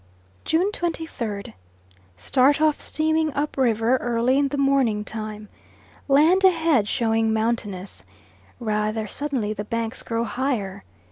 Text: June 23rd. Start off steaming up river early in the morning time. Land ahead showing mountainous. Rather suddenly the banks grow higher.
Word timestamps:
June 0.45 0.71
23rd. 0.71 1.53
Start 2.15 2.59
off 2.59 2.79
steaming 2.81 3.31
up 3.35 3.55
river 3.55 3.97
early 3.97 4.39
in 4.39 4.47
the 4.47 4.57
morning 4.57 5.05
time. 5.05 5.47
Land 6.07 6.43
ahead 6.43 6.87
showing 6.87 7.31
mountainous. 7.31 8.03
Rather 8.59 9.05
suddenly 9.05 9.53
the 9.53 9.63
banks 9.63 10.01
grow 10.01 10.23
higher. 10.23 10.83